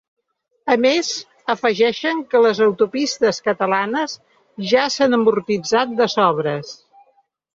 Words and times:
A 0.75 0.75
més, 0.83 1.09
afegeixen 1.53 2.23
que 2.31 2.39
les 2.45 2.61
autopistes 2.67 3.41
catalanes 3.49 4.15
ja 4.71 4.85
s’han 4.95 5.19
amortitzat 5.21 5.97
de 6.03 6.11
sobres. 6.17 6.73